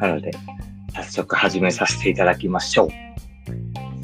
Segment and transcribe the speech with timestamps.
[0.00, 0.30] なので、
[0.94, 2.88] 早速始めさせていただきましょ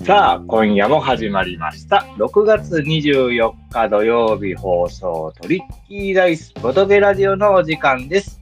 [0.00, 0.04] う。
[0.04, 2.04] さあ、今夜も始まりました。
[2.18, 8.38] 6月24日土曜日放送トリッキーダイスボトゲラジオのお時間です。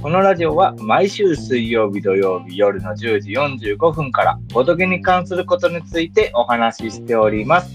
[0.00, 7.70] このラジオは毎週水曜日土曜日夜の10時45分からボトゲに関することについてお話ししております。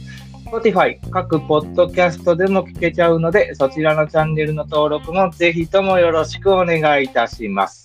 [0.46, 7.79] Spotify 各ポッドキャストでも聞けちゃうので、そちらのチャンネルの登録もぜひともよろしくお願いいたします。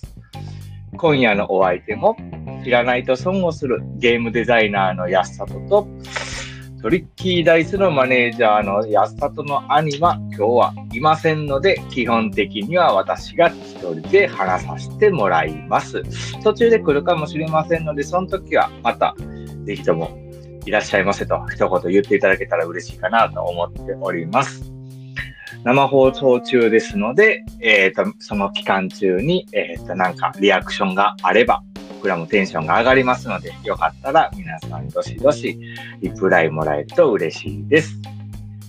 [0.97, 2.17] 今夜のお相手も、
[2.65, 5.87] 知らないと損をするゲームデザイナーの安里と、
[6.83, 16.03] トリッキーダイスのマネージャーの安里の兄は今日はいませんので、基本的には私が一人で話させてもらいます。
[16.43, 19.17] 途中で来るかもしれませんので、その時はまた
[19.65, 20.11] ぜひとも
[20.67, 24.74] いらっしゃいませと一言言っていただけたら嬉しいかなと思っております。
[25.65, 31.63] 生放送中ですので、え、ー、と、その期間中に、え、ー、と、なんかリアクションがあれば、
[31.95, 35.59] 僕らもテンションが上がりますので、よかったら皆さんどしどし
[36.03, 37.99] リプライもらえると嬉しいです。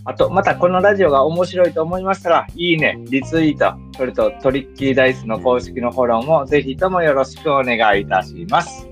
[0.05, 8.87] あと、またこのラジオが面白いと思いましたら、いいね、リツイート、それとトリッキーダイスの公式のフォローもぜひともよろしくお願いいたします。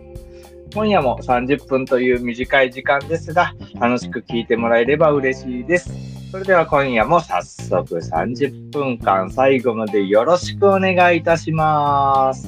[0.74, 6.13] 今夜も30分という短い時間ですが、楽しく聞いてもらえれば嬉しいです。
[6.34, 12.48] それでは今夜も早速30分間最後までよろしくお願いいたします。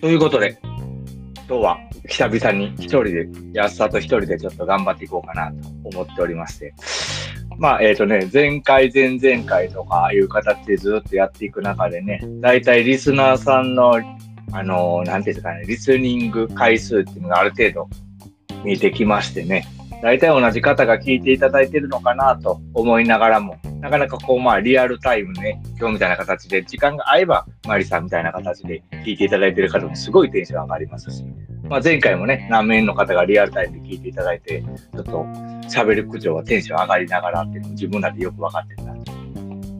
[0.00, 0.58] ということで、
[1.46, 6.74] 今日は久々に一人で、安さと一人でちょっと頑張っていこうかなと思っておりまして。
[7.58, 14.00] まあ、えっ、ー、とね、前回、前々回とかいう形でずっとやっていく中でね、だいたいリスナーさんの、
[14.50, 17.88] あの、なんていうんですかね、リスニング回数っていうのがある程度
[18.64, 19.64] 見えてきましてね、
[20.02, 31.24] 大体同じ方が聞いていただいてるのかなと思いながらも、なかなかこうまあリアルタイムね、今日みたいな形で、時間が合えばマリさんみたいな形で聞いていただいてる方もすごいテンション上がりますし、
[31.68, 35.24] まあ、前回もね、何名の方がリアルタイムで聞いていただいて、ちょっと
[35.68, 38.94] 喋る口調はテンション上がりながらっていうのを自分らでよく分かってるな。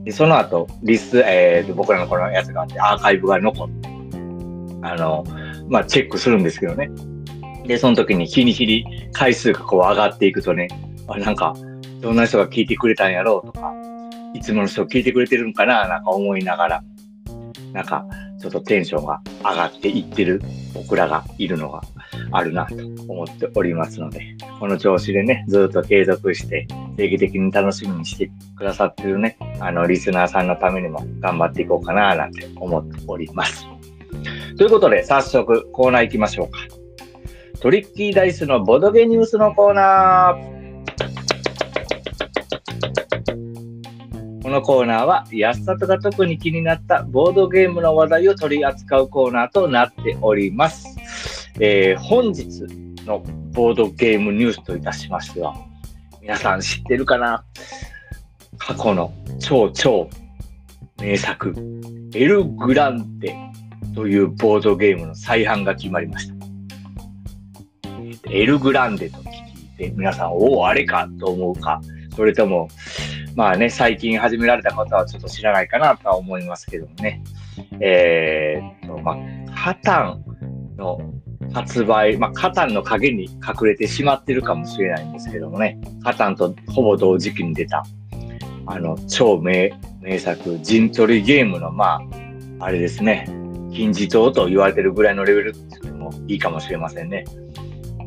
[0.05, 3.89] で、その後、リス、えー、僕らのこのやつがあって、アーカイブが残って、
[4.83, 5.25] あの、
[5.69, 6.91] まあ、チェックするんですけどね。
[7.71, 10.67] で、その時に日に日に回数がこう上がっていくとね、
[11.07, 11.55] あなんか、
[12.01, 13.73] どんな人が聞いてくれたんやろうとか、
[14.35, 16.83] いつもの人聞いてくれてるんかななんか思いながら、
[17.73, 18.05] なんか、
[18.41, 20.43] ちょっとテンションが上がっていってる
[20.75, 21.81] 僕らがいるのが
[22.33, 22.75] あるなと
[23.07, 24.21] 思っておりますので、
[24.59, 26.67] この調子でね、ずっと継続して
[26.97, 33.65] 定期的に楽しみにしてくださってるね、あの、リスナーさんのためにも頑張っていこうかななんて思っております。
[34.59, 36.80] ということで、早速コーナー行きましょうか。
[37.61, 40.61] トリッキーダイスのボドゲニュースのコーナー。
[44.43, 50.97] このコーナーは安里が特に気になったボードゲームの話題を取り扱うコーナーとなっております。
[51.61, 52.47] えー、本日
[53.05, 53.23] の
[53.53, 55.55] ボードゲームニュースといたしましては、
[56.23, 57.45] 皆さん知ってるかな？
[58.57, 60.09] 過去の超超
[60.99, 61.55] 名作、
[62.15, 63.37] エル・グランデ
[63.95, 66.40] というボードゲームの再販が決まりました。
[68.33, 71.81] エルグランデと聞いて、皆さん、おお、あれかと思うか、
[72.15, 72.69] それとも、
[73.35, 77.23] まあね、最近始められた方はちょっと知らないかなとは思いますけどもね。
[77.81, 79.17] えー、っと、まあ、
[79.55, 80.25] カタン
[80.77, 81.01] の
[81.53, 87.85] 発売、まあ、カタンの影に隠れてしまってるかもしれないんですけどもね、カタンとほぼ同時期に出た、
[88.67, 92.01] あの、超名、名作、陣取りゲームの、ま
[92.61, 93.27] あ、あれですね、
[93.73, 97.25] 金字塔と言われてるぐらいのレベルっていうのもいいかもしれませんね。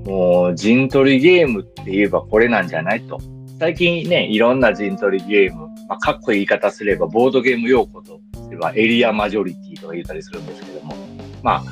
[0.05, 3.19] もう陣取りゲームって言えばこれなんじゃないと。
[3.59, 10.95] 最近ね、いろんな陣取りゲーム、まあ、かっこいい言い方すれば、ボードゲーム用語とすればエリアマジョリティとか言ったりするんですけども、
[11.41, 11.63] まあ、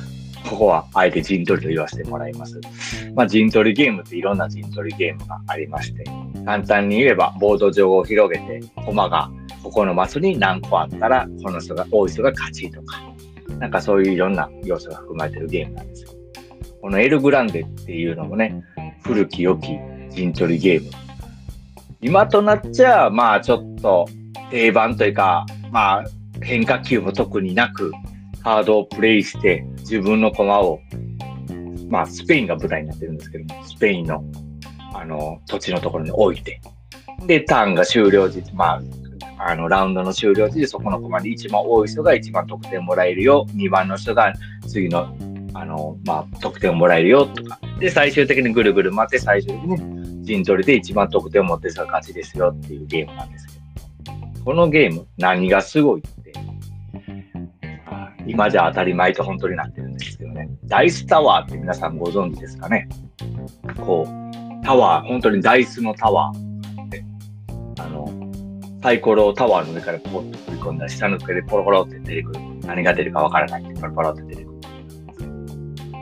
[0.48, 2.60] ここはあえて陣取りと言わせてもらいます。
[3.14, 6.04] まあ、陣取りゲームっていろんな陣取りゲームがありまして、
[6.46, 9.30] 簡単に言えば、ボード上を広げて、駒が
[9.62, 13.02] ここのマスに何個あったら、この人が、多い人が勝ちとか、
[13.58, 16.21] なんかそういういろんな要素が含まれてるゲームなんですよ。
[16.82, 18.60] このエルグランデっていうのもね、
[19.04, 19.78] 古き良き
[20.10, 20.90] 陣取りゲーム。
[22.00, 24.08] 今となっちゃ、まあちょっと
[24.50, 26.04] 定番というか、まあ
[26.42, 27.92] 変化球も特になく、
[28.42, 30.80] カードをプレイして自分の駒を、
[31.88, 34.24] まあスペインが舞台になってるんですけども、スペインの
[34.92, 36.60] あの土地のところに置いて、
[37.28, 38.82] で、ターンが終了時、ま
[39.38, 43.46] あ、あの、ラウンドの終了時でそこの駒に一番多い人が一番得点もらえるよ。
[43.54, 44.32] 2番の人が
[44.66, 45.16] 次の
[45.54, 47.58] あの、まあ、得点をもらえるよとか。
[47.78, 53.62] で、最終的にぐるぐる回って最終的に陣取りで一番得点を持ってる人が勝ちですよっていうゲームなんですけど。
[54.44, 56.32] このゲーム、何がすごいって、
[58.26, 62.88] 今じゃ当たり前と本当になってるんですけどねダイスタワーって皆さんご存知ですかね？
[63.84, 68.08] こう、タワー、本当にダイスのタワー、あの、
[68.80, 72.40] サイコロをタワーの上からポッと振り込んだら下の上でポロポロって出てくる。
[72.64, 74.51] 何が出るかわからないってポロポロって出てくる。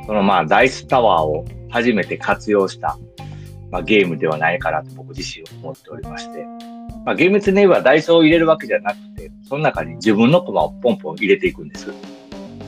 [0.06, 2.99] そのまあ、ダイスタワーを初めて活用した、
[3.70, 6.44] まあ、ゲームではないかなと僕自身思っておりまして、
[7.05, 11.93] まあ、厳密に言えばダイソーを入れるわけじゃなくて、その中に自分のコマをポンポン入れていくんです。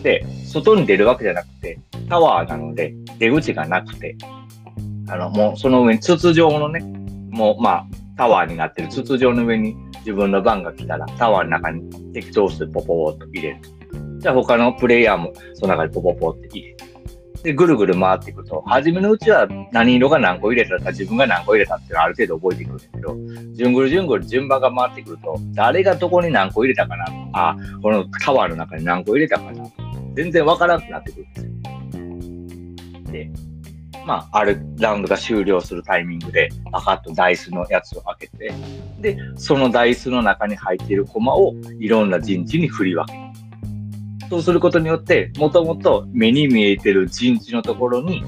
[0.02, 4.16] で、外に出るわけじゃなくて、タワーなので出口がなくて、
[5.08, 6.80] あの、もうその上に筒状のね、
[7.30, 7.86] もうまあ、
[8.16, 13.58] タワーになってる筒状の上に自分の番が来たら、タワーの中に適当数ポポーと入れる。
[14.18, 16.91] じゃあ他のプレイヤーもその中にポポポって入れて。
[17.42, 23.16] で、ぐるぐる回っていくと、初めのうちは何色が何個入れたか、自分が何個入れたっていうのはある程度覚えていくんだけど、
[23.54, 29.64] じゅんぐるじゅんぐる順番が回ってくると、誰がどこに何個入れたかな、あ、このタワーの中に何個入れたかな、
[30.14, 31.52] 全然わからなくなってくるんですよ。
[33.12, 33.30] で、
[34.06, 38.52] まあ、あるラウンドが終了するタイミングで、パカッとダイスのやつを開けて、
[39.00, 43.21] で、そのダイスの中に入っているコマをいろんな陣地に振り分け。
[44.32, 48.24] そうすることによって、もともと目に見えてる陣地のところに、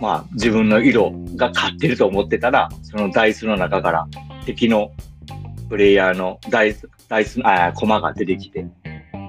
[0.00, 4.06] まあ自分の色が勝ってると思ってたら、そのダイスの中から
[4.46, 4.92] 敵の
[5.68, 8.64] プレイヤーのダイス、ダイス、あ、コマが出てきて、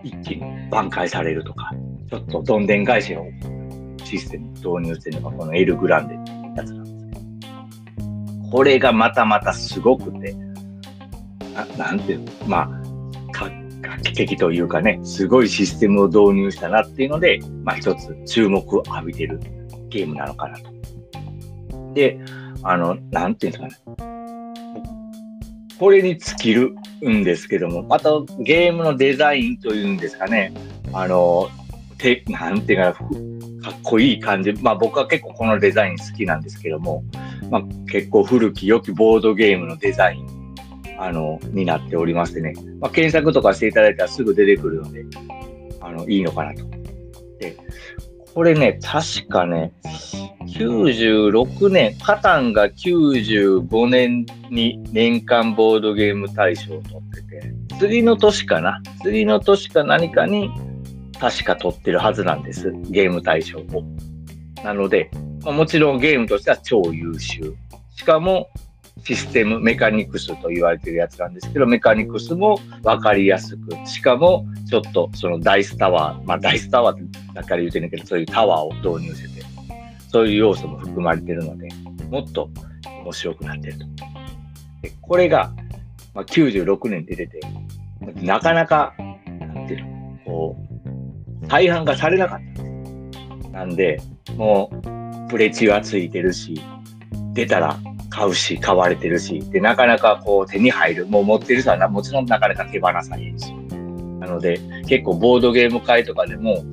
[0.04, 1.72] 一気に挽回されるとか、
[2.12, 3.26] ちょっとどんでん返しの
[4.06, 8.02] システム導入してるのがこのエルグランデってやつなんですけ
[8.44, 10.36] ど、これがまたまたすごくて、
[11.56, 12.81] ななんていうの、まあ、
[13.82, 19.40] 画期的というかね、すごいシステムを導入したなっていうので、まあ一つ注目を浴びてる
[19.90, 20.72] ゲームなのかなと。
[21.94, 22.20] で、
[22.64, 24.02] あの、なんていうんですかね。
[25.80, 30.54] これに尽きるんですけども、またゲームのデザインというんですかね、
[30.94, 31.50] あの、
[31.98, 33.00] てなんていうか、か
[33.72, 34.54] っこいい感じ。
[34.54, 37.04] まあ僕は結構このデザイン好きなんですけども、
[37.50, 37.62] まあ
[37.92, 40.41] 結構古き良きボードゲームのデザイン
[41.02, 45.04] あの、になっておりましてね、まあ、検索とかしていただいたらすぐ出てくるので、
[45.82, 46.64] あの、いいのかなと。
[47.40, 47.58] で、
[48.36, 49.74] これね、確かね、
[50.46, 60.52] 96年、カタンが95年に年間ボードゲーム大賞を取ってて、次の年かな次の年か何かに
[61.20, 62.72] 確か取ってるはずなんです。
[62.92, 63.84] ゲーム大賞を。
[64.64, 65.10] なので、
[65.44, 67.56] まあ、もちろんゲームとしては超優秀。
[67.96, 68.52] しかも、
[69.04, 79.46] システムメカニクスと言われてるやつなんですけど、メカニクスも分かりやすく、しかもちょっとそのダイスタワー、まあダイスタワーだから言うてんねんけど、そういうタワーを導入してて、
[80.10, 81.68] そういう要素も含まれてるので、
[82.10, 82.50] もっと
[83.04, 83.86] 面白くなってると。
[84.82, 85.52] でこれが、
[86.14, 87.48] まあ、96年で出てて、
[88.22, 90.58] なかなか、なんていうの、こ
[91.44, 93.52] う、大半がされなかったんです。
[93.52, 94.02] なんで、
[94.36, 94.72] も
[95.28, 96.62] う、プレチはついてるし、
[97.34, 97.78] 出たら
[98.12, 101.08] 買うし、買われてるし、で、なかなかこう手に入る。
[101.08, 103.54] もう持ってる人はもちろんなかなか手放さへんし。
[104.20, 106.64] なので、結構ボードゲーム会とかでも、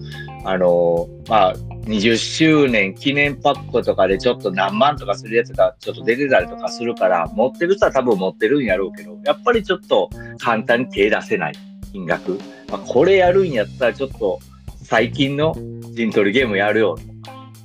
[0.45, 1.57] あのー、まあ、
[1.87, 11.55] 20周年記念パックとかでちょっと何万とかするやつがちょっと出てたりとかするから、持ってる人は多分持ってるんやろうけど、やっぱりちょっと簡単に手出せない
[11.93, 12.39] 金額。
[12.69, 14.41] まあ、これやるんやったらちょっと
[14.83, 15.55] 最近の
[15.95, 16.99] 陣取りゲームやるよ、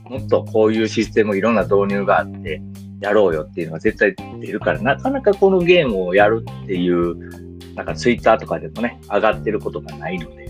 [0.05, 2.61] もっとこういうシステムいろんな導入があって、
[3.03, 10.49] やろうよっていうのが絶対出るから、なかなかこのゲームをやるっていう、なんかツイッターとかでもね、上がってることがないので、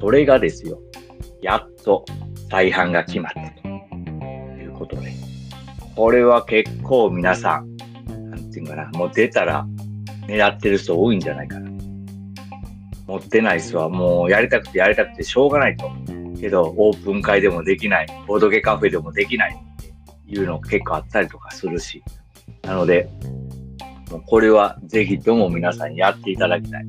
[0.00, 0.80] それがですよ、
[1.40, 2.04] やっと
[2.50, 3.68] 再販が決まったと
[4.60, 5.12] いうことで、
[5.94, 7.76] これは結構皆さん、
[8.28, 9.64] なんていうかな、もう出たら
[10.26, 11.70] 狙ってる人多いんじゃないかな。
[13.06, 15.88] 持ってない人はもうやりたくてやりたくてしょうがないと。
[16.40, 19.67] けど、オープン会でもできない、ボードゲカフェでもできない。
[20.28, 22.02] いうの結構あったりとかするし。
[22.62, 23.08] なので、
[24.10, 26.86] もうこれはぜひとも皆さんにやっていただきたい。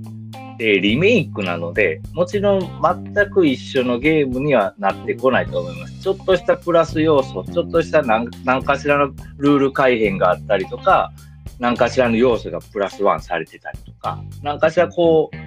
[0.57, 6.01] で、リメイクなので、もちろん全く一緒のゲームにはなってこないと思います。
[6.01, 11.13] ちょっとしたプラス要素、ちょっとした何何かしらのルール改変があったりとか、
[11.59, 15.37] 何かしらの要素がプラスワンされてたりとか、何かしらこう、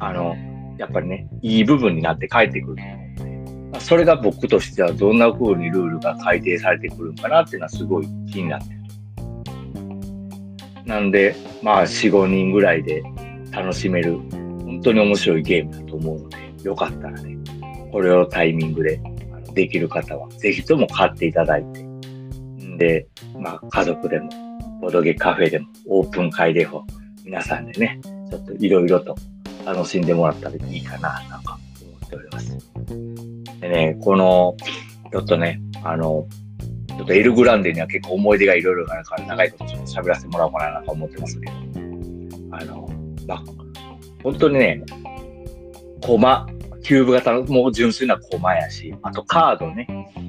[0.00, 0.36] あの、
[0.76, 3.37] やっぱりね、いい部分になって帰ってくると思うので
[3.80, 8.78] それが僕としてはどんな風にルールが改定されてくるのかなっていうのはすごい気になってる。
[10.86, 13.02] なんで、まあ4、5人ぐらいで
[13.52, 14.18] 楽しめる、
[14.64, 17.36] 本当に面白いゲームだと思うので、よかったらね、
[17.92, 19.00] これをタイミングで
[19.52, 23.06] できる方は、ぜひとも買っていただいて、んで、
[23.38, 24.30] まあ家族でも、
[24.80, 26.86] ボドゲカフェでも、オープン会でも、
[27.24, 29.14] 皆さんでね、ちょっといろいろと
[29.66, 32.56] 楽しんでもらったらいいかな、なんか思っております。
[33.68, 34.56] でね、この、
[35.12, 36.26] ちょっとね、あの、
[36.88, 41.52] ちょっとエルグランデには結構思い出がいろいろあるから長いこと喋らせてもらおうかなと思ってますけど、
[42.50, 42.88] あの、
[43.26, 43.44] まあ、
[44.22, 44.82] 本当にね、
[46.02, 46.46] コマ、
[46.82, 49.86] キューブ型のもう純粋なコマやし、あとカードね、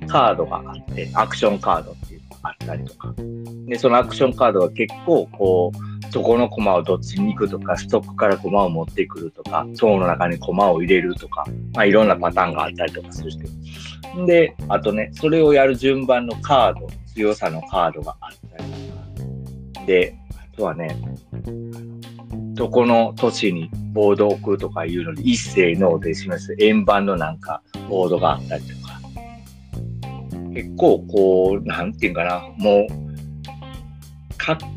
[0.08, 3.14] カードがあって、アクションカードっていうのがあったりとか、
[3.68, 13.48] で、そのアクションカードは結構こう、そこのコマをどっちに行くとか、ストックからコマを持ってくるとか、層の中にコマを入れるとか、まあいろんなパターンがあったりとかするして。
[14.26, 19.86] で、あとね、それをやる順番のカード、強さのカードがあったりとか。
[19.86, 21.00] で、あとはね、
[22.54, 29.00] どこの都市にボードを置くとかいうのに一斉ので示す円盤のなんかボードがあったりとか。
[30.54, 33.09] 結構こう、なんていうかな、もう、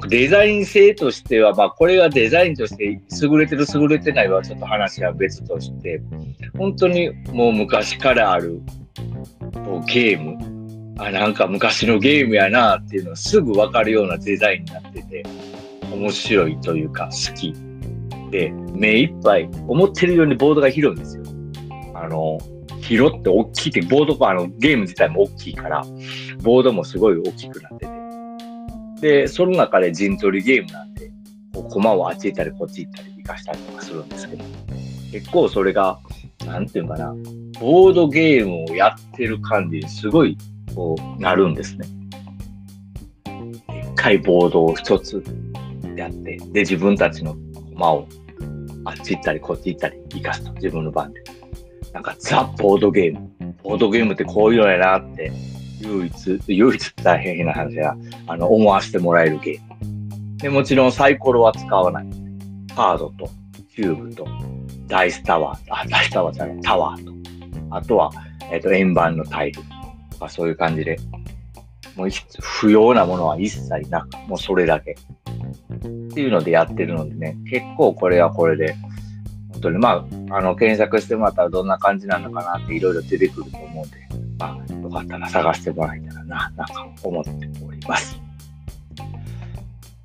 [0.09, 6.03] デザイン性としては、まあ、これがデザインとして優れてる優れてないはちょっと話は別として、
[6.57, 8.61] 本当にもう昔からある
[9.87, 15.25] ゲーム、あ、なんか昔のゲームやなっていうのはすぐわかるようなデザインになってて、
[15.93, 17.55] 面白いというか好き
[18.31, 21.25] で、目いっぱい思ってるようにボードが広いんですよ。
[21.95, 22.39] あの、
[22.81, 25.85] 広って大きいって、ボード、あの、ゲーム自体も大きいから、
[26.43, 28.02] ボードもすごい大きくなってて。
[29.03, 31.11] で、その中で陣取りゲームなんで、
[31.53, 34.45] こう、駒をあっち行ったりこっち行ったり生かしたりとかするんですけど、
[35.11, 35.99] 結構それが、
[36.47, 37.13] なんていうかな、
[37.61, 40.39] ボードゲームをやってる感じにすごい、
[40.77, 41.87] こう、なるんですね。
[43.25, 45.23] でっかいボードを一つ
[45.97, 47.37] やって、で、自分たちの
[47.73, 48.07] 駒を
[48.85, 51.25] あっち行ったりこっち行ったり生かすと、自分の番で。
[51.93, 53.33] なんかザ・ボードゲーム。
[53.65, 55.33] ボードゲームってこういうのやなって、
[55.83, 57.95] 唯一、唯一大変な話や、
[58.27, 60.37] あの、思わせてもらえるゲーム。
[60.39, 62.07] で、もちろんサイコロは使わない。
[62.75, 63.31] カードと、
[63.75, 64.27] キューブと、
[64.87, 67.13] ダイスタワー、あ、ダイスタワーじゃない、タワーと、
[67.71, 68.11] あとは、
[68.51, 69.61] えっ、ー、と、円盤のタイル
[70.11, 70.99] とかそういう感じで、
[71.97, 72.09] もう
[72.41, 74.93] 不要なものは一切なく、もうそれだけ。
[74.93, 78.75] っていうのでやってるのでね、結構これはこれで、
[79.53, 83.97] 本当にまあ、あの、検索してもらったらどんな感じなのかなっていろいろ出てくると思うんで、
[84.93, 87.31] かったら探してもらえたらな、なんか思って
[87.67, 88.21] おります。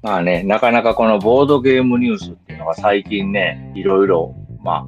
[0.01, 4.87] まあね、なかなかこのボードゲームニュースっていうのが最近ね、いろいろ、まあ、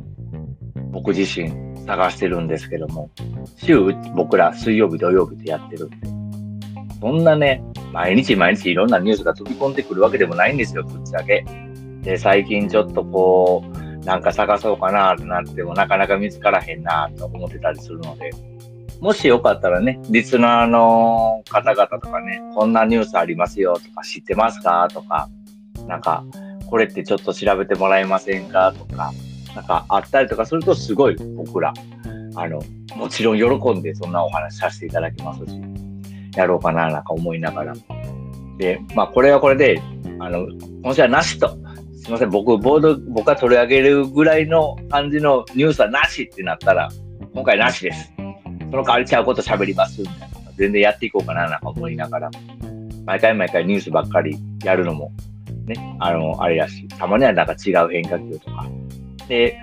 [0.91, 1.51] 僕自身
[1.85, 3.09] 探してるんですけども、
[3.57, 6.07] 週、僕ら水曜日、土曜日でやってるんで、
[7.01, 11.43] そんなね、毎日毎日いろんなニュースが飛び込んでくるわけでもないんですよ、ぶっちゃけ。
[12.01, 18.29] で、最近ちょっとこう、なんか探そうかなってなってもなかなか見つからへんなと思ってたりするので、
[18.99, 25.29] もしよかったらね、リスナーの方々とかね、こんなニュースありますよとか知ってますかとか、
[25.87, 26.25] なんか、
[26.69, 29.11] これってちょっと調べてもらえませんかとか、
[29.55, 31.73] なんかあったりとかするとすごい僕ら、
[32.35, 32.61] あの、
[32.95, 35.61] もちろん喜んでそんなお話させていただきますし、
[36.35, 37.73] やろうかななんか思いながら。
[38.57, 39.81] で、まあこれはこれで、
[40.19, 40.45] あの、
[40.83, 41.57] 今週はなしと。
[41.95, 46.89] すいません、僕、ボード、僕が取り上げるぐらいの感じのニュースはなしってなったら、
[47.33, 48.18] 今回なしです。
[48.69, 50.39] その代わりちゃうこと喋りますみたいな。
[50.59, 52.31] 全然やっていこうかななんか思いながら、
[53.05, 55.11] 毎回毎回ニュースばっかりやるのも、
[55.65, 58.67] ね、あの、あれやし、たまにはなんか違う変化球とか。
[59.29, 59.57] で、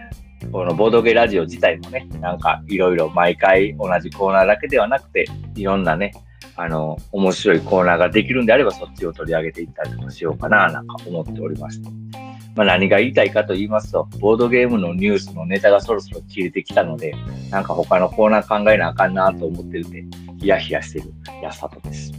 [0.51, 6.13] このボードゲーラジオ自体もね、なんかいろいろ毎回同じコーナーだけではなくて、いろんなね、
[6.57, 12.26] あの、面白いコーナーができるんであれば、そっちを取り上げていったりとかしようかな、なんか思っておりまして。
[12.57, 17.15] まあ、何が言いたいかと言いますと、ボードゲームのニュースのネタがそろそろ切れてきたので、
[17.51, 20.05] なんか他のコーナー考えなあかんなと思ってるんで、
[20.39, 22.13] ヒヤヒヤしてる安里です。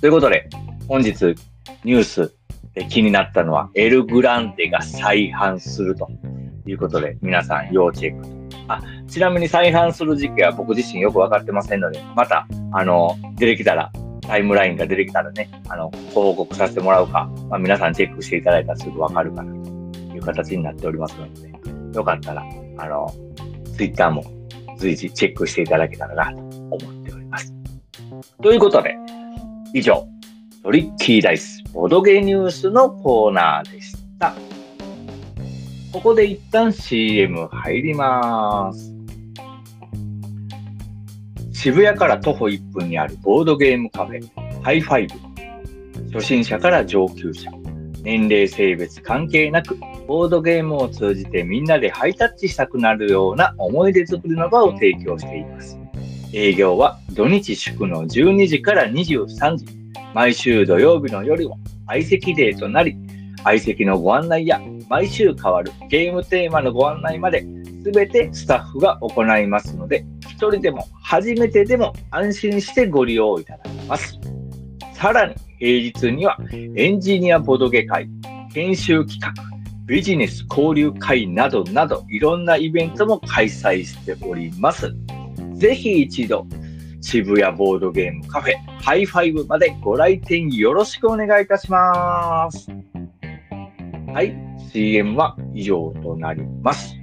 [0.00, 0.48] ということで、
[0.88, 1.12] 本日
[1.84, 2.34] ニュース
[2.74, 6.08] で気になったのは、エルグランデが再販すると
[6.66, 13.92] いうことで、皆さん要チェックあ、ちなみに再販する時期は僕自身よくわかってませんので、また、あの、出てきたら、
[14.22, 19.52] タイムラインが出てきたらね、あの、ご報告させてもらうか、まあ、皆さんチェックしていただいたらすぐわかるかな
[19.92, 21.52] という形になっておりますので、
[21.96, 22.42] よかったら、
[22.78, 23.12] あの、
[23.76, 24.24] ツイッターも
[24.78, 27.52] 随時チェックしていただけたらなと思っております。
[28.42, 28.96] ということで、
[29.74, 30.06] 以上、
[30.62, 34.34] トリッキーダイスボドゲニュースのコーナーでした。
[35.92, 38.91] ここで一旦 CM 入ります。
[41.62, 46.12] 渋谷から徒歩1分にあるボードゲームカフェ、ハイファイブ。
[46.12, 47.52] 初心者から上級者、
[48.02, 49.78] 年齢性別関係なく、
[50.08, 55.78] ボードゲームを通じてみんなでハイタッチしたくなるような思い出作りの場を提供しています。
[56.32, 59.66] 営業は土日祝の12時から23時、
[60.14, 62.96] 毎週土曜日の夜は相席デーとなり、
[63.44, 67.46] 相席のご案内や毎週変わるゲームテーマのご案内まで
[67.84, 70.04] すべてスタッフが行いますので、
[70.50, 74.18] 人でも初めてでも安心してご利用いただけます。
[74.94, 78.08] さらに平日にはエンジニアボドゲ会、
[78.52, 79.32] 研修企画、
[79.86, 84.94] ビジネス交流会などなどいろんなイベントも開催しております。
[85.54, 86.46] ぜひ一度
[87.00, 92.68] 渋谷ボードゲームカフェハイファイブまでご来店よろしくお願いいたします。
[94.12, 94.36] はい、
[94.70, 97.01] CM は以上となります。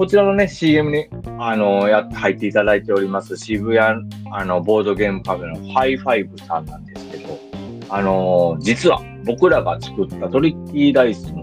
[0.00, 4.02] こちらのね、CM に、あの、や入っていただいております渋谷、
[4.32, 7.38] あの、ボードゲームカフェのハイファイブさんなんですけど、
[7.90, 11.42] あの実は僕らが作ったトリッキーダイスの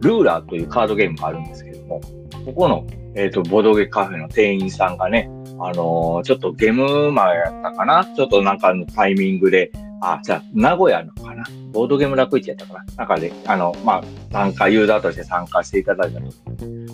[0.00, 2.00] ルーラーというカードゲームがあるんですけども、
[2.46, 5.28] ここの、えっ、ー、と、ボードゲカフェの店員さんがね、
[5.60, 9.70] あの、ちょっとゲーム前やったかなちょっとなんかのタイミングで、
[10.04, 11.44] あ、じゃあ、名古屋のかな？
[11.72, 12.84] ボードゲーム楽市やったかな？
[12.96, 16.26] なんかで、あの、まあ、参加、ユーザーとして参加していただいたと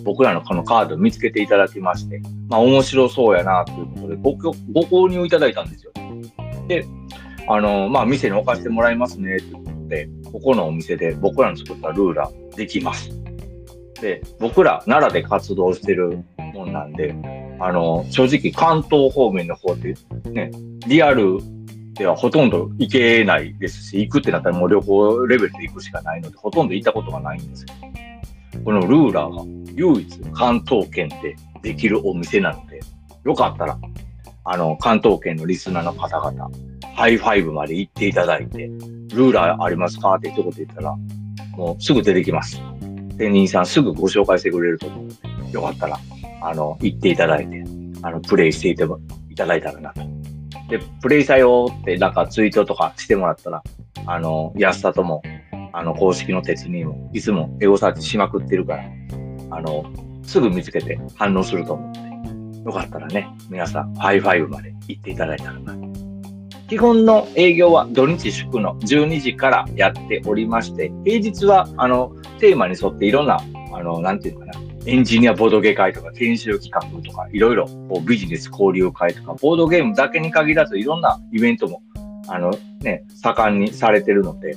[0.03, 5.91] 僕らのこのカードを見つけていただきまして、まあ、面白そうやな、ということでご、ご購入いただいたんですよ。
[6.67, 6.85] で、
[7.47, 13.09] あの、まあ、店に置かせてもらいますね、ということで、ここのお店で僕らの作ったルーラーできます。
[13.99, 16.23] で、僕ら奈良で活動してる
[16.53, 17.15] もんなんで、
[17.59, 20.51] あの、正直関東方面の方でね、
[20.87, 21.39] リアル
[21.93, 29.43] ではほとんど行けないですし、行くってなったらもう旅行レベルで行くしかないので、ほとんど行ったことがないんですけど、このルーラーが
[29.75, 32.79] 唯一関東圏でできるお店なので、
[33.23, 33.77] よかったら、
[34.45, 36.49] あの、関東圏のリスナーの方々、
[36.95, 38.67] ハイファイブまで行っていただいて、
[39.13, 40.95] ルーラーありますかって一言言ったら、
[41.55, 42.61] もうすぐ出てきます。
[43.17, 45.99] 店員さんすぐご紹介してくれると思うので、よかったら、
[46.41, 47.63] あの、行っていただいて、
[48.01, 48.85] あの、プレイしていて
[49.29, 50.18] いただいたらなと。
[50.69, 53.63] で、プレイしたよってなんかツイートとかしてもらったら、
[54.05, 55.21] あの、安田とも、
[55.73, 58.83] あの、公式のてつ兄も、いつもエゴサーチしまくってるから、
[59.51, 59.85] あの、
[60.23, 65.75] すぐ見つけて反応すると思うので、よかったらね、皆さん、ハイファイブまで行っていただいたらな。
[66.67, 73.39] 基本の営業は土日祝の12時からやっておりまして、平日は、あの、テーマに沿っていろんな、
[73.73, 74.53] あの、なんていうかな、
[74.85, 77.67] エンジニアボードゲ会とか研修企画とか、いろいろ
[78.05, 81.83] ビジネス交流会とか、ボードゲームだけに限らずいろんなイベントも、
[82.27, 84.55] あのね、盛んにされてるので、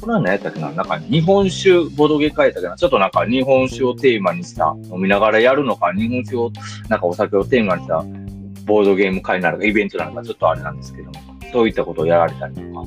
[0.00, 6.50] これは何やったっけななんか日本酒ボードゲ会だけなちょっとなんか日本酒をテーマにした飲みながらやるのか、日本酒を、
[6.88, 8.04] なんかお酒をテーマにした
[8.64, 11.20] ボードゲーム会なのか、イベントなのか、ちょっとあれなんですけども、
[11.52, 12.86] そういったことをやられたりとか、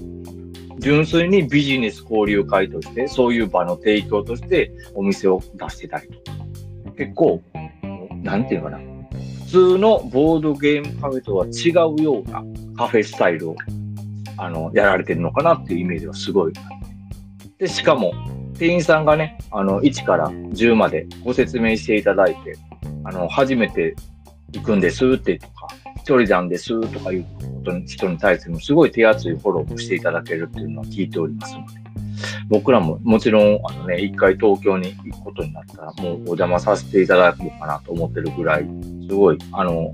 [0.80, 6.41] 純粋にビジネス交流会として、そういう場の提供としてお店を出してたりとか、
[7.02, 7.42] 結構、
[8.22, 8.78] なんていうかな。
[9.46, 12.44] 普通のボードゲームカフェとは違うような
[12.78, 13.56] カフェスタイルを、
[14.38, 16.54] あの、やられてるのかなっていうイメージがすごい。
[17.58, 18.14] で、しかも、
[18.54, 22.56] 店員さんがね、あの、1から10までご説明していただいて、
[23.04, 23.96] あの、初めて
[24.52, 31.81] 行くんですってとか、一人なんですとかいうことに人に対してもすごい手厚いフォローをしていただけるっていうのは聞いておりますので、
[32.48, 38.68] 僕らももちろん、あのね、一回東京に行くことになったら、もうお邪魔させていただこうかなと思ってるぐらい、
[39.08, 39.94] すごい、あの、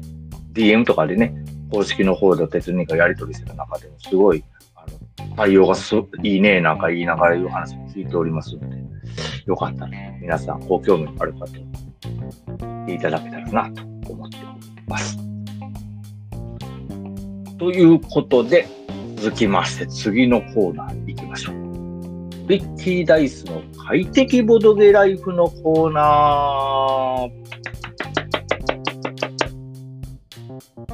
[0.54, 1.34] DM とかでね、
[1.72, 4.44] 公式の方で鉄人がやり取りする中でも、すごい、
[4.76, 4.86] あ
[5.22, 8.78] の、対応がすいいね、なんか言いながら言う話も聞いておりますので、
[9.46, 11.46] よかったら、ね、皆さん、ご興味ある方、
[12.92, 14.48] いいただけたらなと思っており
[14.88, 15.18] ます。
[17.58, 18.68] ということで、
[19.18, 21.67] 続きまして、次のコーナー行きましょう。
[22.48, 27.48] リッキーダイスの快適ボドゲライフのコーナー。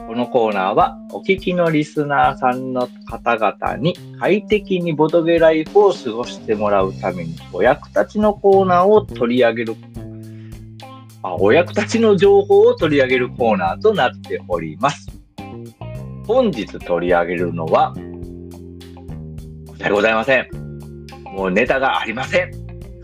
[0.07, 9.75] このコーナーはお聞きのリスナーさんの方々に快適にボドゲライフを過ごしてもらうためにお役立ちのコーナーを取り上げる
[11.21, 15.07] あお役立ちの情報を取り上げるコーナーとなっております。
[16.25, 17.93] 本日取り上げるのは、
[19.91, 20.62] ございません。
[21.33, 22.51] もうネタがありません。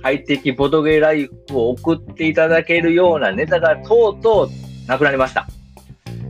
[0.03, 5.47] 快適ボトゲライフを送っていただけるようなネタがとうとうなくなりました。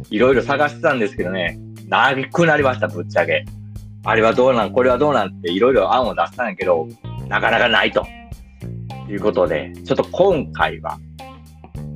[0.09, 3.45] いろいろ探してたんですけどね、なくなりました、ぶっちゃけ。
[4.05, 6.88] あれはどうなん、これはどうなんっていろいろ案を出したんやけど、
[7.27, 8.07] なかなかないと。
[9.09, 10.97] いうことで、ちょっと今回は、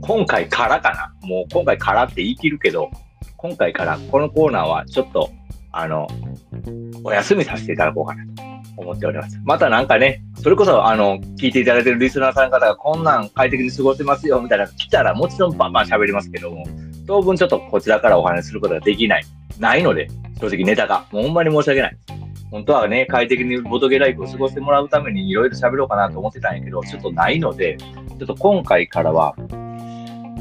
[0.01, 1.27] 今回からかな。
[1.27, 2.89] もう今回からって言い切るけど、
[3.37, 5.29] 今回からこのコーナーはちょっと、
[5.71, 6.07] あの、
[7.03, 8.42] お休みさせていただこうかなと。
[8.77, 9.39] 思っております。
[9.43, 16.65] またなんかね、それこそ、あの、聞いていただいてるリスナーさん方がこんなん快適に過ごせますよ、みたいな来たらもちろんバンバン喋りますけども、
[17.07, 19.25] 当分ちょっとこちらからお話しすることができない、
[19.59, 20.07] ないので、
[20.39, 21.05] 正直ネタが。
[21.11, 21.97] もうほんまに申し訳ない。
[22.51, 29.35] 本当はね、快適にボトゲライフを過ごしてもらうためにいろいろ喋ろうかなと思ってたんやけど、ちょっとないので、ちょっと今回からは、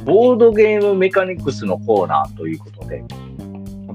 [0.05, 3.03] ボードゲームメカニクスのコーナーということで、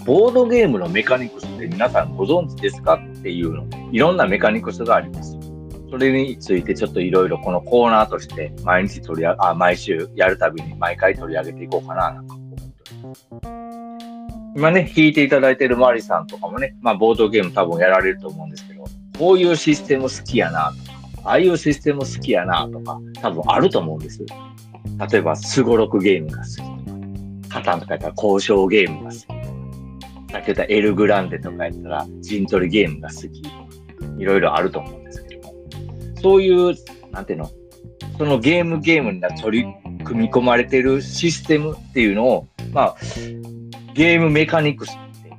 [0.08, 5.38] ボードゲームのメカニクスって皆さんご存知ですかっていうの、いろんなメカニクスがあります。
[5.92, 12.62] それについてちょっといろいろこのコーナーとして毎日取りあ、毎週やるたびに毎回取り上げていこうかな、なんか思って
[13.04, 13.28] ます。
[14.56, 18.86] 今ね、弾いていただいてるマリさんとかもね、まあボードゲーム多分やられると思うんですけど、
[19.20, 24.26] こういうシステム好きやなとか、ああいうシステム好きやなとか、多分あると思うんです。
[25.12, 29.37] 例えば、スゴロクゲームが好きとか、カタンとかやったら交渉ゲームが好き、
[30.32, 33.42] さっき言ったエルグランデとかやったら陣取りゲームが好き。
[33.42, 33.56] とか、
[34.18, 35.56] いろいろあると思うんですけども、
[36.22, 36.76] そういう、
[37.12, 37.52] なんていうの、
[38.18, 42.96] そのゲームゲームに取り組み込まれてるシステムっていうのを、まあ、
[43.94, 45.32] ゲームメカニクスって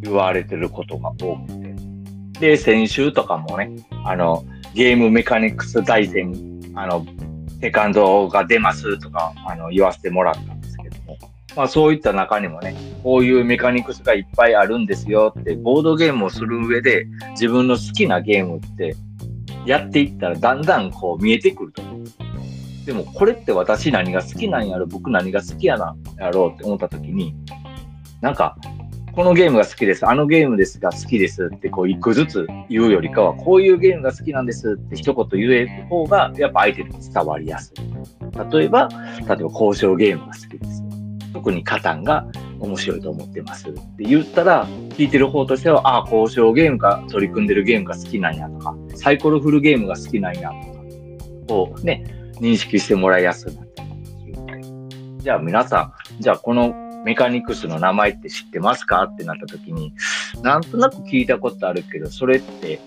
[0.00, 1.74] 言われてることが多くて、
[2.40, 3.70] で、先週とかもね、
[4.04, 6.32] あの、ゲームメカニクス大全、
[6.74, 7.04] あの、
[7.60, 10.40] セカンドが出ますとか、あの、言わせてもらった、
[11.54, 18.96] まあそういった中にもね、こういうメカニクスがいっぱいあるんですよって、ボードゲームをする上で、自分の好きなゲームって
[19.66, 22.04] やっていったらだんだんこう見えてくると思う。
[22.86, 24.86] でもこれって私何が好きなんやろ？
[24.86, 27.34] 僕何が好きやなやろうって思った時に、
[28.20, 28.56] なんか
[29.12, 38.50] このゲームが好きです、あのゲームですが好きですってこう一個ずつ言うよりかは、こういうゲームが好きなんですって一言言える方が、やっぱ相手に伝わりやすい。
[38.50, 40.82] 例えば、例えば交渉ゲームが好きです。
[41.32, 42.26] 特にカタンが
[42.60, 43.68] 面白いと思ってます。
[43.68, 50.56] って言ったら、聞いてる方としては、ああ、交渉ゲームが取り組んでるゲームが好きなんやとか、サイコロフルゲームが好きなんやとか、
[51.48, 52.04] こうね、
[52.40, 53.90] 認識してもらいやすくなったり
[55.18, 59.04] じゃあ皆さん、じゃあこのメカニクスの名前って知ってますか？
[59.04, 59.92] ってなった時に、
[60.42, 62.80] なんとなく聞いたことあるけど、それって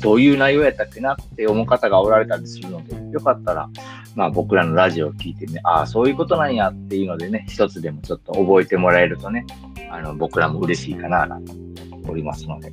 [0.00, 3.68] どういう内容やったっけなって思う方がおられたりするので、よかったら、
[4.14, 9.46] まあ僕らのラジオを聞いてね、ああ、そういうことなんやっていうのでね、一つでもちょっと覚えてもらえるとね、
[9.90, 12.72] あの、僕らも嬉しいかな、なんて思っておりますので、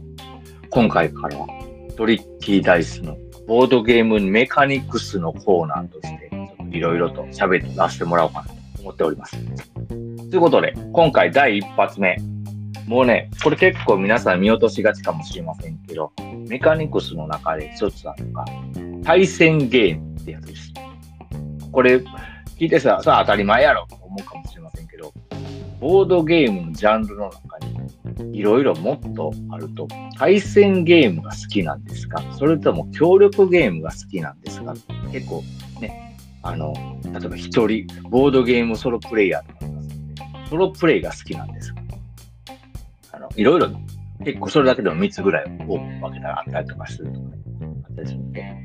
[0.69, 1.47] 今回からは
[1.95, 6.29] トリッキーダイスのボードゲームメカニクスのコーナーとして、
[6.71, 9.37] いろいろと喋らせてもらおうかなと思っております。
[9.87, 12.17] ということで、今回第一発目。
[12.87, 16.13] もうね、これ結構皆さん見落としがちかもしれませんけど、
[16.47, 18.45] メカニクスの中で一つあるのが、
[19.03, 20.73] 対戦ゲームってやつです。
[21.71, 21.97] これ、
[22.57, 25.13] 聞いてさ、さあ当たり前やろと思うかもしれませんけど、
[25.81, 27.59] ボードゲームのジャンルの中
[28.23, 32.23] に、いろいろもっとあると、対戦ゲームが好きなんですか？
[32.39, 34.73] それとも協力ゲームが好きなんですか？
[35.11, 35.43] 結構
[35.81, 36.73] ね、あの、
[37.03, 39.65] 例えば一人、ボードゲームソロプレイヤーとか
[40.49, 41.86] ソロプレイが好きなんですあの、
[43.37, 43.69] いろいろ、
[44.25, 47.19] 結構それだけでも3つぐらいを分けたらあったりとかするとか、
[47.87, 48.55] あったりするので、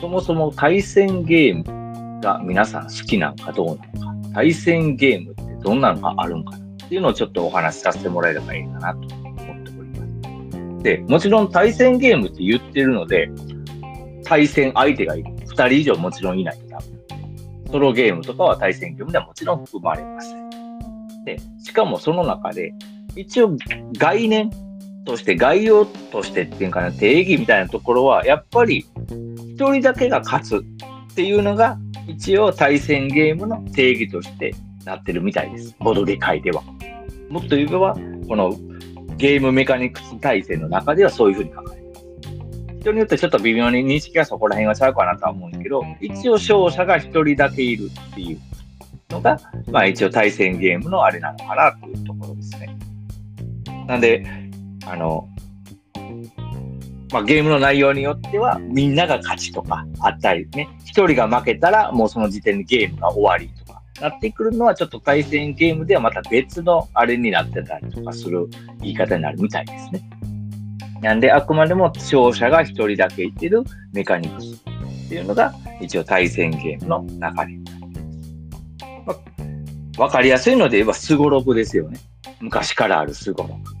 [0.00, 10.82] そもそも対戦ゲームが皆さん好きなのかどうなのか、対戦ゲームってどんなのがあるんかっていうのをちょっとお話しさせてもらえればいいかなと思っております。
[10.82, 13.30] で、もちろん対戦ゲームって言ってるので、
[14.24, 15.30] 対戦相手がいる。
[15.46, 16.84] 2人以上もちろんいないとダメ。
[17.70, 20.34] ソロゲームとかは対戦ゲームではもちろん含まれます。
[21.26, 22.72] で、しかもその中で、
[23.16, 23.56] 一応
[23.98, 24.50] 概念
[25.04, 28.86] として、概要としてっていうかな、定義みたいなところは、やっぱり
[29.54, 35.76] 一人だけが勝つっていうのが、一応対戦ゲームの定義としてなってるみたいです。
[35.78, 36.62] ボドゲ界では。
[37.28, 37.96] もっと言えば、
[38.28, 38.56] この
[39.16, 42.06] ゲームメカニクス対戦の中ではそういうふうに書かれてます。
[42.80, 48.38] 人によってちょっと微妙に認識がそこら辺はちゃうかなとは思うんですけど、一応勝者が一人だけいるっていう
[49.10, 49.38] のが、
[49.70, 52.74] まあ一応対戦ゲームのあれなのかなというところですね。
[53.90, 54.24] なんで、
[54.86, 55.28] あの、
[57.12, 68.48] まあ、ゲームの内容によっては、みんなが勝ちとかあったりね、一人が負けたらもうその時点でゲームが終わりとかなってくるのは、ちょっと対戦ゲームではまた別のあれになってたりとかする
[68.80, 70.08] 言い方になるみたいですね。
[71.02, 77.58] なんで、あくまでも勝者が一人だけいてるメカニクスっていうのが、一応対戦ゲームの流れ
[79.98, 81.98] わかりやすいので言えば、すごろくですよね。
[82.40, 83.79] 昔からあるすごろく。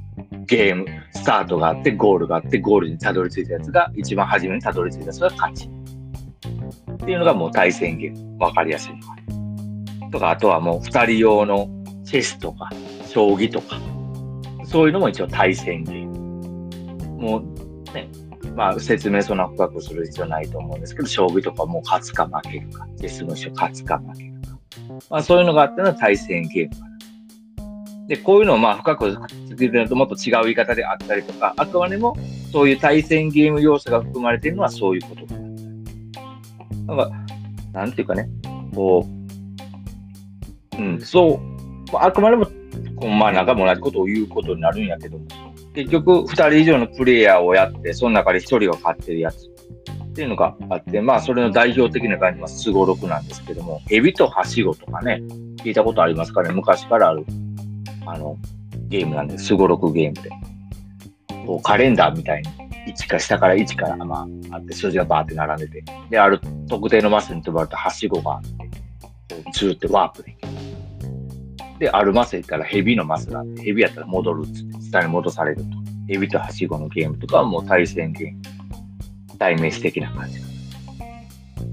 [0.50, 5.70] ゲーム、スタートがあって、ゴールがあって、ゴールにたどり着いたやつが、一番初めにたどり着いたやつが勝ち。
[6.92, 8.36] っていうのがもう対戦ゲーム。
[8.40, 8.92] わかりやすい
[10.02, 10.10] の。
[10.10, 11.68] とか、あとはもう二人用の
[12.04, 12.68] チェスとか、
[13.06, 13.78] 将棋とか、
[14.64, 16.18] そういうのも一応対戦ゲーム。
[17.22, 18.08] もうね、
[18.56, 24.58] まあ説明そんな深くする必要ないと思うんですけど、将棋とかもう勝つか負けるか、チェスの人勝つか負けるか
[25.10, 26.89] まあ、そういうのがあったのは対戦ゲーム。
[28.10, 32.16] で、こういうのをまあ深く作るともっと違う言い方であったりとか、あくまでも
[32.50, 35.26] そういう対戦ゲーム要素が含まれているのはそういうこと。
[36.92, 36.94] な。
[36.94, 37.10] んか、
[37.72, 38.28] なんていうかね、
[38.74, 39.06] こ
[40.76, 41.40] う、うん、そ
[41.92, 45.24] う、あくまでも、こうまあなんかも同じことを言うことになるんやけども、
[45.72, 49.46] 結局2人以上のプレイヤーをやって、その中で1人が勝ってるやつ。
[50.10, 55.22] っていうのがあって、まあそれの代表的な感じはすごろくなんですけども、エビとハシゴとかね、
[55.58, 56.50] 聞いたことありますかね。
[56.50, 57.24] 昔からある、
[58.06, 58.36] あの、
[58.88, 59.46] ゲームなんです。
[59.46, 60.30] すごろくゲームで。
[61.46, 62.48] こうカレンダーみたいに、
[62.92, 68.48] 1か下から1から、まあ、あって、数字がバーって並んでて、で、ある特定のマスに飛ばれたはしごがあって、
[69.34, 70.48] こうずーってワープできる。
[71.78, 75.64] で、あるマス行ったらヘビのマスがあって、ヘビやったら戻るっつって、下に戻されると。
[76.08, 78.42] ヘビとはしごのゲームとかはもう対戦ゲーム。
[79.38, 80.38] 代名詞的な感じ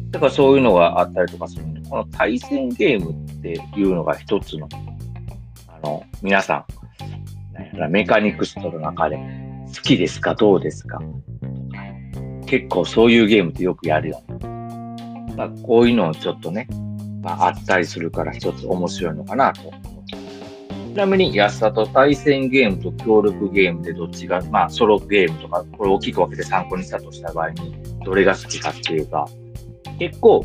[0.10, 4.70] だからそういうのがあったりとかするので、この対戦ゲームっていうのが一つの、
[5.84, 6.66] の、皆さ
[7.80, 9.18] ん、メカニクストの中で
[9.68, 10.36] 好きですか？
[10.36, 11.00] どうですか？
[12.46, 14.24] 結構そういうゲームってよくやるよ。
[15.36, 16.68] まあ、こういうのをちょっとね、
[17.22, 19.72] まあ、あったりするから一つ面白いのかなと
[20.12, 29.28] ちなみに安さと対戦ゲームと協力ゲームでどっちが、まあソロゲームとか、これ大きく分けて参考にしたとした場合に、どれが好きかっていうか、
[30.00, 30.44] 結構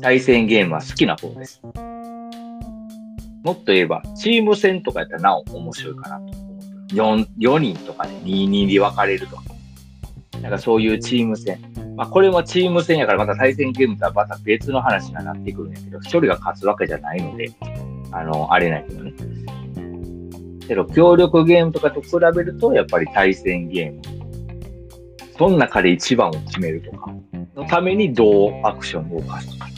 [0.00, 1.62] 対戦ゲームは好きな方です。
[3.42, 6.62] もっと言えば、チーム戦とかやったらなお面白いかなと思う。
[6.92, 9.42] 4, 4人とかで、ね、2人で分かれるとか。
[10.40, 11.60] なんかそういうチーム戦。
[11.96, 17.50] まあこれもチーム戦やからまた対戦ゲームとはまた別の話になってくるんやけど、1人が勝つわけじゃないので、
[18.10, 19.12] あの、あれないけどね。
[20.66, 24.02] けど、協力ゲームとかと比べると、やっぱり対戦ゲーム。
[25.36, 27.12] その中で一番を決めるとか、
[27.56, 29.68] のためにどうアクションを動かすとか、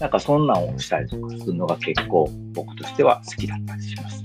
[0.00, 4.22] なんかそんなんをしたりとかするのが結構僕としては好きだったりします。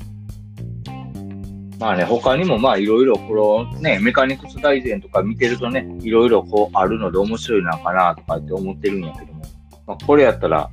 [1.80, 9.42] まあね、他にもまあいろいろこのね、メカニクス大全とか見てるとね、いろいろこうあるので面白いのかなとかって思ってるんやけども、
[9.88, 10.70] まあ、これやったら、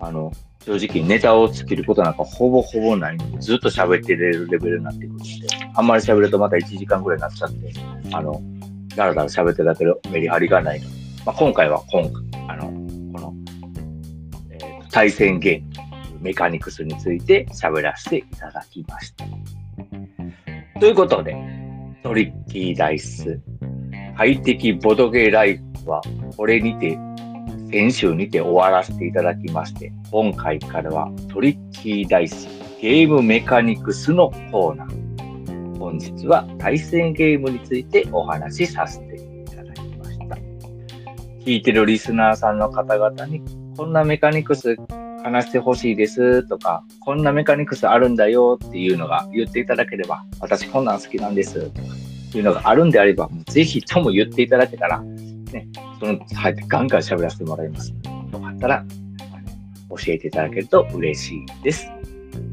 [0.00, 0.32] あの、
[0.64, 5.24] 正直ネタをつけることなんかほぼほぼないので、ずっと喋ってれるレベルになってくるので、
[5.74, 7.72] あんまり喋るとまた1時間ぐらいになっちゃって、
[8.12, 8.40] あの、
[8.96, 10.92] だらだら喋ってるだけのメリハリがないので、
[11.24, 12.12] まあ、今回は今回、
[12.48, 12.81] あの、
[14.92, 19.24] 対戦ゲーム、メカニクスについて喋らせていただきました。
[20.78, 21.34] ということで、
[22.02, 23.40] トリッキーダイス、
[24.16, 26.02] 快適ボドゲライフは、
[26.36, 26.98] これにて
[27.70, 32.46] 先週にて終わらせていただきまして、今回からはトリッキーダイス
[32.78, 35.78] ゲームメカニクスのコーナー。
[35.78, 40.36] 本日は対戦ゲームについてお話しさせていただきました。
[41.44, 43.42] 聞いてるリスナーさんの方々に、
[43.82, 44.76] こんなメカニクス
[45.24, 51.88] 話してほしいですとか、こんなメカニクスあるんだよっていうのが言っていただければ、私こんなん好きなんですとか
[52.32, 55.66] いうのがあるんであれば、ぜひとも言っていただけたら、ね、
[55.98, 57.92] その入ってガンガン喋らせてもらいます。
[58.32, 58.84] よかったら、
[59.88, 61.90] 教えていただけると嬉しいです。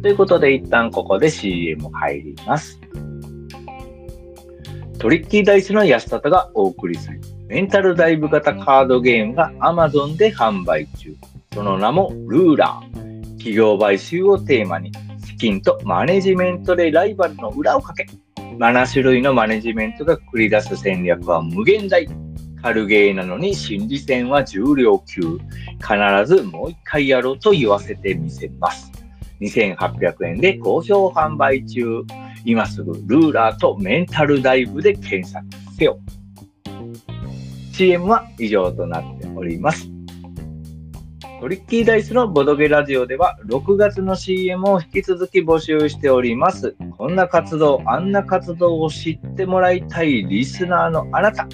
[0.01, 2.81] ということで、一旦ここで CM 入ります。
[4.97, 11.15] トリッキーダイスの安里がお送りするメンタルダイブ型カードゲームが Amazon で販売中。
[11.51, 13.21] その名もルーラー。
[13.37, 14.91] 企業買収をテーマに、
[15.25, 18.05] 資金とマネジメントでライバルの裏をかけ、
[18.59, 22.07] 7種類のマネジメントが繰り出す戦略は無限大。
[22.61, 25.39] 軽ゲーなのに心理戦は重量級。
[25.79, 28.91] 必ずもう一回やろうと言わせてみせます。
[29.41, 32.03] 2800円で好評販売中。
[32.45, 35.43] 今すぐルーラーとメンタルダイブで検索
[35.75, 35.99] せよ。
[37.79, 39.87] CM は以上となっております。
[41.39, 46.75] トリッキーダイスのボドゲラジオでは6月の CM を引き続き募集しております。
[46.97, 51.47] こんな活動、あんな活動を知ってもらいたいリスナーのあなた。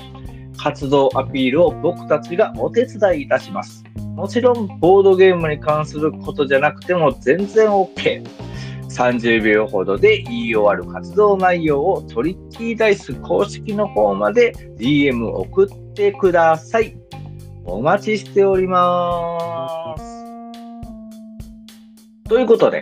[0.57, 3.83] 活動アピールを僕たちがお手伝いいたします。
[4.15, 8.23] もちろん、ボードゲームに関することじゃなくても全然 OK。
[8.89, 16.95] 30秒ほどで言い終わる活動内容をトリッキーダイス公式の方まで DM 送っててください。
[17.63, 20.03] お待ちしております。
[22.29, 22.81] ということで、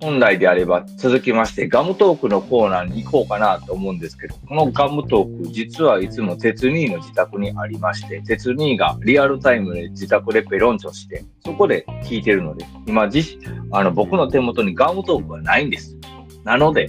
[0.00, 13.38] 本来であれば続きましてガムトークのコーナーに行こうかなと思うんですけど、このガムトーク実はいつも鉄兄の自宅にありまして、鉄兄がリアルタイムで自宅でペロンチョして、そこで聞いてるので、今自
[13.72, 15.98] あの僕の手元にガムトークはないんです。
[16.44, 16.88] なので、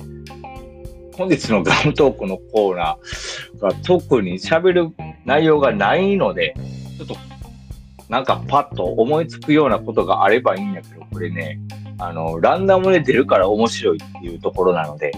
[1.17, 4.89] 本日のガムトークのコーナーが特に喋る
[5.26, 6.56] 内容がないので、
[6.97, 7.15] ちょっと
[8.10, 11.60] なんかパッと思いつくようなことがあればいいんだけど、これね、
[11.97, 15.12] あの、ランダムで出るから面白いっていうところなので、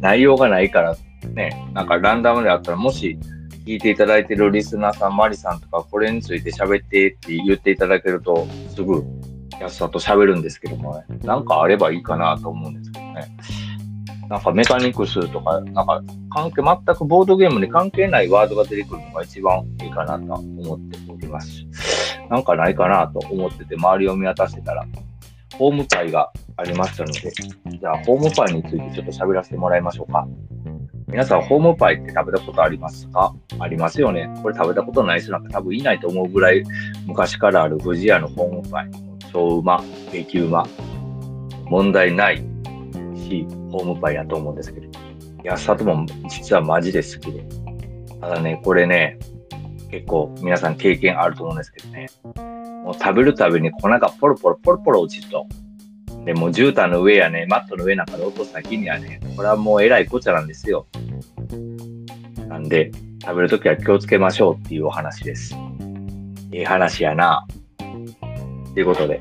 [0.00, 0.96] 内容がないから
[1.32, 3.18] ね、なんかランダムであったら、もし
[3.64, 9.02] 聞いていただいてるリスナーさん、マリさんとか、これについて喋ってって言っていただけると、すぐ
[9.60, 13.36] 安さと喋るんですけどもね、なんかあればいいかなと思うんですけどね。
[14.30, 16.00] なんかメカニクスとか、なんか
[16.32, 21.66] 関係、全くボードゲームに関係ないワードが出てくるのが一番いいかなと思っております、
[22.30, 24.86] なんかないかなと思ってて、周りを見渡してたら、
[25.58, 30.26] ホームパイがありましたので、じゃあホームパイについてちょっと喋らせてもらいましょうか。
[31.08, 33.34] 皆さん、ホームパイって食べたことありますか？
[33.58, 34.32] ありますよね。
[34.44, 36.62] これ食べたことない人なんか多分いないと思うぐらい
[37.04, 38.90] 昔からある富士屋のホームパイ。
[39.32, 40.64] 超うま、激うま。
[41.64, 42.36] 問題ない
[43.16, 44.88] し、ホームパイやと思うんですけど。
[45.44, 47.44] 安里も実はマジで好きで。
[48.20, 49.18] ただね、これね、
[49.90, 52.08] 結構皆さん経験あると思うんですけどね。
[52.84, 55.46] もう食べるたびに粉がポロポロポロポロ落ちると。
[56.24, 60.86] で、もう絨毯の上やね、マットの上なんかで落とす先にはね、これはもうえらいこちゃなんですよ。
[62.48, 62.90] なんで、
[63.22, 65.54] 食べるときは気をつけましょうっていうお話です。
[66.52, 67.46] ええ話やな。
[68.74, 69.20] ということで、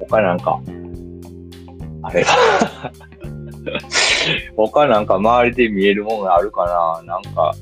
[0.00, 0.60] 他なんか、
[2.02, 3.09] あれば
[4.56, 7.14] 他なんか周りで見えるものがあるかな？
[7.14, 7.52] なんか、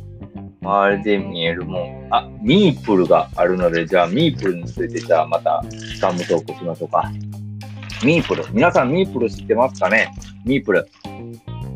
[0.60, 2.08] 周りで見えるもん。
[2.10, 5.62] あ、ミープルがあるので、じゃあミープルについて、じゃあまた
[6.00, 7.10] ガムトークしましょうか。
[8.04, 8.44] ミープル。
[8.52, 10.12] 皆さんミープル知ってますかね？
[10.44, 10.86] ミープル。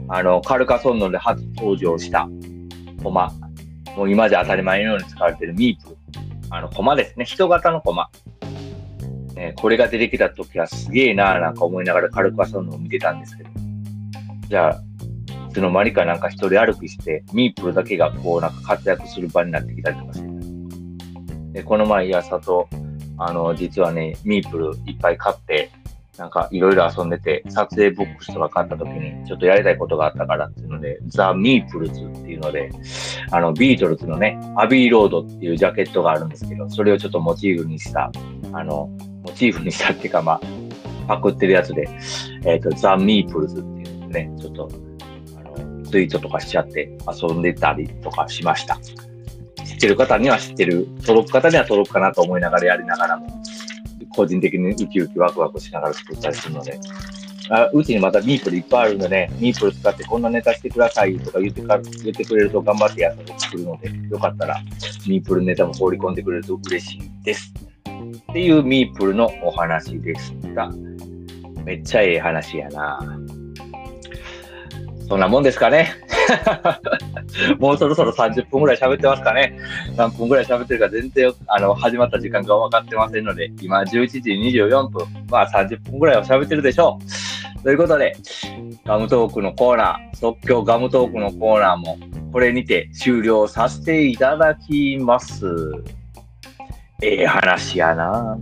[0.08, 2.28] あの、カルカソンヌで初登場した
[3.02, 3.32] コマ。
[3.96, 5.96] もう今じゃ当たり前のように使われてるミープル。
[6.50, 7.24] あの、コマですね。
[7.24, 8.08] 人型のコマ。
[9.34, 13.50] ね、これが出てきた時はすげえなーなんか思いながらカルカソンヌを見てたんですけど。
[14.52, 14.82] じゃあ、
[15.48, 20.28] いつの間にかなんか一人歩きして、ミープルだけがこうなんか活躍する場になってきたりとかして。
[21.54, 22.68] で、この前、いや、さと、
[23.16, 25.70] あの、実はね、ミープルいっぱい買って、
[26.18, 32.70] なんかいろいろ遊んでて、撮影ボックスとか買った時に、ちょっとやりたいことがあったからっていうので、ザ・ミープルズっていうので、
[33.30, 38.12] あの、ビートルズのね、アビーロードっていうジャケットがあるんですけど、それをちょっとモチーフにした、
[38.52, 38.90] あの、
[39.24, 40.40] モチーフにしたっていうか、まあ、
[41.08, 41.88] パクってるやつで、
[42.44, 43.81] えっ、ー、と、ザ・ミープルズっていう
[44.12, 44.70] ね、ちょっと
[45.36, 48.78] あのツイートとかしちゃって遊んでたりとかしました。
[49.64, 53.26] 知ってる方には知ってる、届く方には届くかなと思いながらやりながらも、
[54.14, 56.78] 個人的にウキウキワクワクしながら作ったりするので、
[57.50, 64.62] あうちにまたミープルいっぱいあるんでね、ミープル使ってこんなネタしてくださいとか言ってか言ってくれると頑張ってやったり作るので、よかったら
[65.06, 67.52] ミープルネタも放り込んでくれると嬉しいです。
[68.30, 70.70] っていうミープルのお話でした。
[71.64, 72.98] めっちゃええ話やな。
[75.12, 75.92] そんなもんですかね。
[77.60, 79.58] もうそろそろ30分ぐらい喋ってますかね。
[79.94, 86.98] 何分ぐらい喋ってるか全然あの始まった時間が分かってませんので、今11時24分、まあ30分ぐらいは喋ってるでしょ
[87.60, 87.62] う。
[87.62, 88.16] ということで、
[88.86, 91.98] ガムトークのコーナー、即興ガムトークのコーナーも
[92.32, 95.44] これにて終了させていただきます。
[97.02, 98.38] ええ話やな。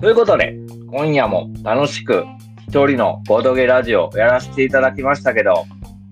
[0.00, 0.56] ということで、
[0.88, 2.24] 今夜も楽しく
[2.70, 5.66] 一人のボードゲラジオをやらせていただきましたけど、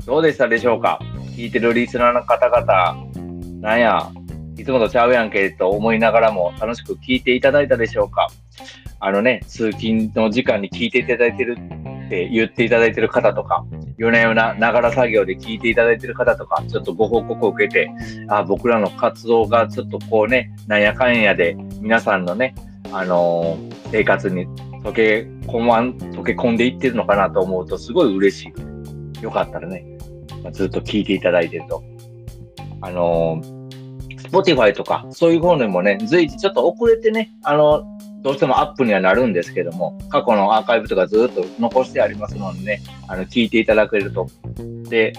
[0.05, 0.99] どうでしたでしょうか？
[1.37, 2.97] 聞いてるリスナーの方々、
[3.61, 4.11] なんや、
[4.57, 8.27] いつもとちゃうやんけと思いながらも楽しく聞いていただいたでしょうか？
[8.99, 11.57] あのね、通勤の時間に聞いていただいてる
[12.07, 13.65] って言っていただいてる方とか、
[13.97, 17.89] 夜な夜なながら作業で聞いていただいてる方とか、ちょっとご報告を受けて、
[18.27, 22.57] あ僕らの活動がちょっとこうね、なんやかんやで皆さんのね、
[22.93, 23.59] あの、
[23.91, 24.47] 生活に
[24.83, 28.53] 溶け込まん、溶け込んでいってるのかなと思うと、すごい嬉し
[29.21, 29.23] い。
[29.23, 29.85] よかったらね、
[30.53, 31.83] ずっと聞いていただいてると。
[32.81, 33.41] あの、
[34.31, 37.85] Spotify とか、そういう方でもね、随時ちょっと遅れてね、あの、
[38.23, 44.29] どうしてもアップにはなるんですけども、過去のアーカイブとかずっと残してありますのでね、あの、聞いていただけると。
[44.89, 45.13] で、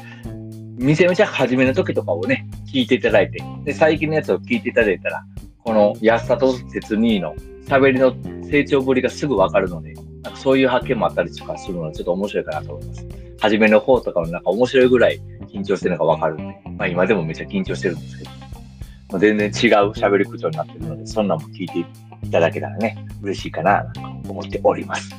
[0.78, 5.24] めちゃめちゃ初めの時とかをね、聞いていただいて、で、最近のやつを聞いていただいたら、
[5.64, 7.36] この安里説2の
[7.70, 8.16] 喋りの
[8.50, 13.08] 成長ぶりがすぐわかるので、なんかそういう発見もあったりとかするのはちょっと面白いかなと思います。
[13.40, 15.22] 初めの方とかもなんか面白いぐらい
[15.54, 16.44] 緊張してるのがわかるんで、
[16.78, 18.30] まあ今でもめっちゃ緊張してるんですけど、
[19.12, 19.52] まあ、全然違う
[19.92, 21.80] 喋り口調になってるので、そんなんも聞いて
[22.24, 25.16] いただけたらね、嬉しいかなと思っております。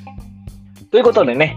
[0.91, 1.57] ということでね、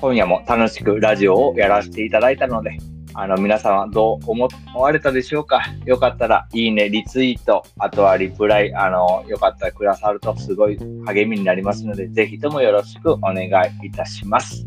[0.00, 2.78] 今夜も楽しくラジオをやらせていただいたので、
[3.14, 5.62] あの、皆さんはどう思われたでしょうか？
[5.86, 13.44] よかったら、いいね、リツイート、あとはリプライ、あの、よかったらくださるとすごい励みになりますので、ぜひともよろしくお願
[13.82, 14.66] いいたします。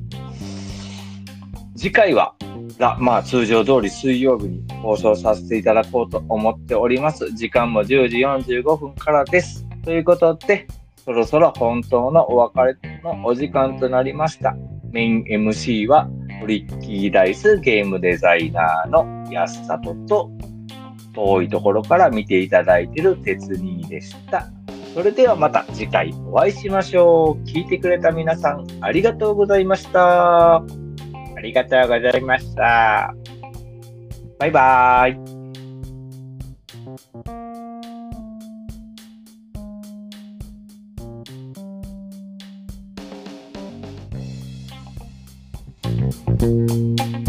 [1.76, 2.34] 次回は、
[3.00, 7.32] まあ、通常通り水曜日に放送させていただこうと思っております。
[7.34, 9.68] 時間も10時45分からです。
[9.84, 10.68] ということで、
[11.04, 14.56] そろそろ本当のお別れのお時間となりました。
[14.92, 16.10] メイン MC は
[16.40, 20.32] トリッキーダイスゲームデザイナーの安里と
[21.14, 24.48] 遠いところから見ていただいている鉄兄でした。
[24.94, 27.44] それではまた次回お会いしましょう。
[27.48, 30.56] 聞いてくれた皆さん、ありがとうございました。
[30.58, 30.64] あ
[31.42, 33.14] りがとうございました。
[34.40, 35.37] バイバーイ。
[46.40, 47.27] うん